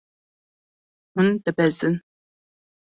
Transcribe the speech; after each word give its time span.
Hûn 1.13 1.27
dibezin. 1.43 1.95